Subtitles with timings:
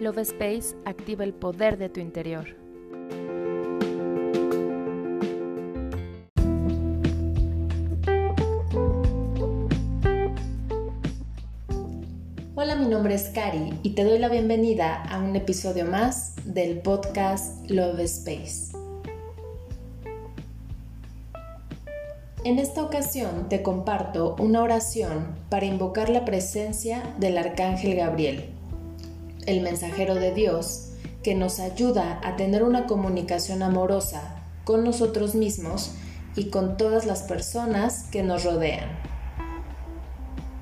[0.00, 2.56] Love Space activa el poder de tu interior.
[12.54, 16.80] Hola, mi nombre es Cari y te doy la bienvenida a un episodio más del
[16.80, 18.72] podcast Love Space.
[22.44, 28.59] En esta ocasión te comparto una oración para invocar la presencia del Arcángel Gabriel
[29.50, 30.90] el mensajero de Dios,
[31.22, 35.92] que nos ayuda a tener una comunicación amorosa con nosotros mismos
[36.36, 38.88] y con todas las personas que nos rodean.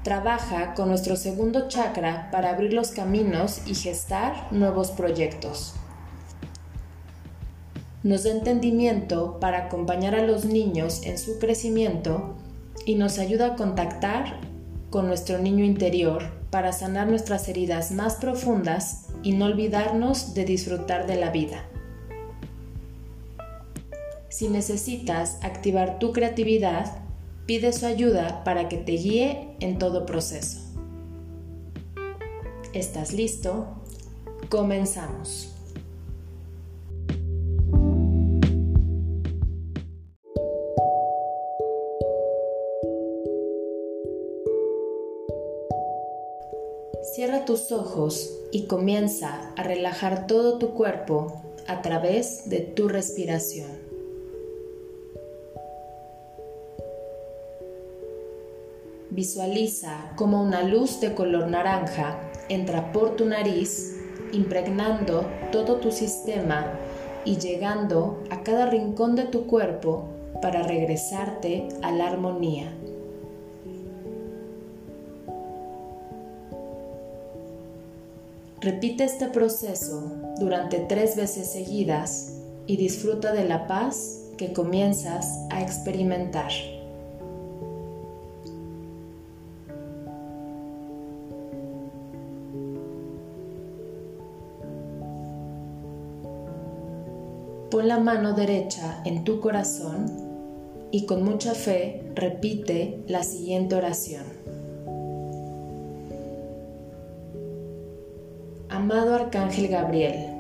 [0.03, 5.75] Trabaja con nuestro segundo chakra para abrir los caminos y gestar nuevos proyectos.
[8.03, 12.37] Nos da entendimiento para acompañar a los niños en su crecimiento
[12.87, 14.41] y nos ayuda a contactar
[14.91, 21.07] con nuestro niño interior para sanar nuestras heridas más profundas y no olvidarnos de disfrutar
[21.07, 21.65] de la vida.
[24.29, 27.03] Si necesitas activar tu creatividad,
[27.47, 30.61] pide su ayuda para que te guíe en todo proceso.
[32.73, 33.67] ¿Estás listo?
[34.49, 35.58] Comenzamos.
[47.03, 53.71] Cierra tus ojos y comienza a relajar todo tu cuerpo a través de tu respiración.
[59.11, 63.97] Visualiza como una luz de color naranja entra por tu nariz,
[64.33, 66.79] impregnando todo tu sistema
[67.25, 70.05] y llegando a cada rincón de tu cuerpo
[70.41, 72.73] para regresarte a la armonía.
[78.61, 82.33] Repite este proceso durante tres veces seguidas
[82.67, 86.51] y disfruta de la paz que comienzas a experimentar.
[97.71, 100.07] Pon la mano derecha en tu corazón
[100.91, 104.48] y con mucha fe repite la siguiente oración.
[108.79, 110.31] Amado Arcángel Gabriel,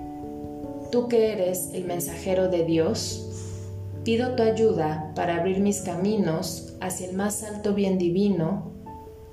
[0.92, 7.08] tú que eres el mensajero de Dios, pido tu ayuda para abrir mis caminos hacia
[7.08, 8.70] el más alto bien divino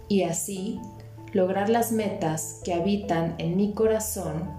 [0.07, 0.81] y así
[1.33, 4.49] lograr las metas que habitan en mi corazón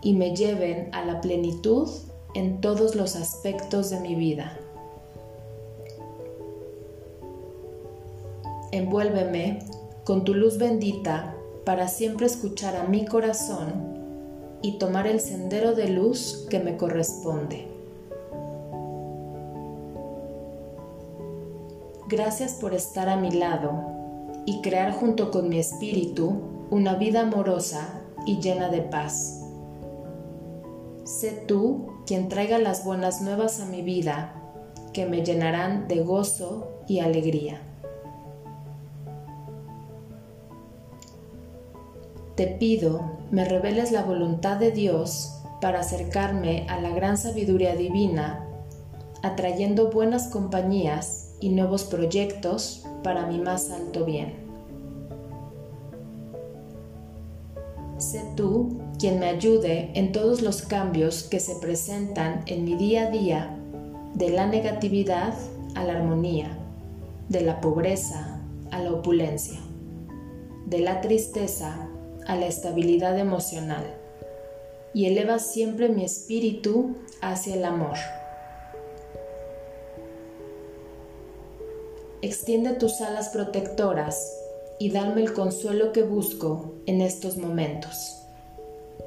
[0.00, 1.88] y me lleven a la plenitud
[2.34, 4.56] en todos los aspectos de mi vida.
[8.70, 9.58] Envuélveme
[10.04, 11.34] con tu luz bendita
[11.68, 13.98] para siempre escuchar a mi corazón
[14.62, 17.68] y tomar el sendero de luz que me corresponde.
[22.08, 23.82] Gracias por estar a mi lado
[24.46, 26.40] y crear junto con mi espíritu
[26.70, 29.44] una vida amorosa y llena de paz.
[31.04, 34.42] Sé tú quien traiga las buenas nuevas a mi vida
[34.94, 37.67] que me llenarán de gozo y alegría.
[42.38, 43.00] Te pido
[43.32, 48.46] me reveles la voluntad de Dios para acercarme a la gran sabiduría divina,
[49.24, 54.34] atrayendo buenas compañías y nuevos proyectos para mi más alto bien.
[57.96, 63.08] Sé tú quien me ayude en todos los cambios que se presentan en mi día
[63.08, 63.58] a día,
[64.14, 65.34] de la negatividad
[65.74, 66.56] a la armonía,
[67.28, 69.58] de la pobreza a la opulencia,
[70.66, 71.88] de la tristeza
[72.28, 73.84] a la estabilidad emocional
[74.94, 77.96] y eleva siempre mi espíritu hacia el amor.
[82.20, 84.32] Extiende tus alas protectoras
[84.78, 88.22] y dame el consuelo que busco en estos momentos,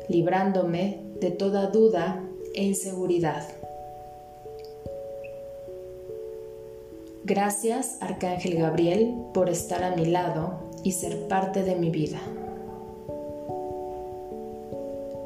[0.10, 2.24] librándome de toda duda
[2.56, 3.48] e inseguridad.
[7.24, 12.20] Gracias, Arcángel Gabriel, por estar a mi lado y ser parte de mi vida.